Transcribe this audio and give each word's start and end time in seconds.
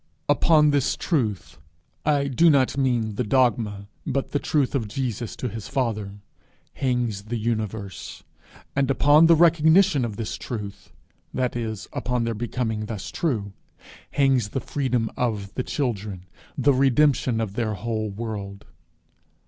Upon 0.27 0.71
this 0.71 0.95
truth 0.97 1.59
I 2.07 2.27
do 2.27 2.49
not 2.49 2.75
mean 2.75 3.17
the 3.17 3.23
dogma, 3.23 3.87
but 4.03 4.31
the 4.31 4.39
truth 4.39 4.69
itself 4.69 4.85
of 4.85 4.89
Jesus 4.89 5.35
to 5.35 5.47
his 5.47 5.67
father 5.67 6.21
hangs 6.73 7.25
the 7.25 7.37
universe; 7.37 8.23
and 8.75 8.89
upon 8.89 9.27
the 9.27 9.35
recognition 9.35 10.03
of 10.03 10.15
this 10.15 10.37
truth 10.37 10.91
that 11.35 11.55
is, 11.55 11.87
upon 11.93 12.23
their 12.23 12.33
becoming 12.33 12.87
thus 12.87 13.11
true 13.11 13.53
hangs 14.09 14.49
the 14.49 14.59
freedom 14.59 15.11
of 15.15 15.53
the 15.53 15.61
children, 15.63 16.25
the 16.57 16.73
redemption 16.73 17.39
of 17.39 17.53
their 17.53 17.75
whole 17.75 18.09
world. 18.09 18.65